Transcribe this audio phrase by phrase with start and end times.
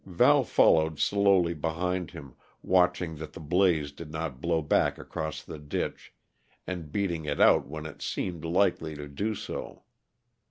[0.03, 5.59] Val followed slowly behind him, watching that the blaze did not blow back across the
[5.59, 6.11] ditch,
[6.65, 9.83] and beating it out when it seemed likely to do so.